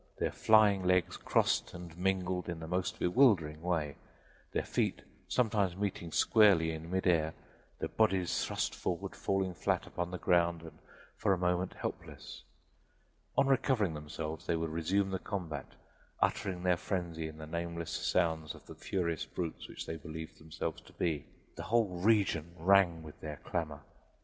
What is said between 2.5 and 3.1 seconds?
the most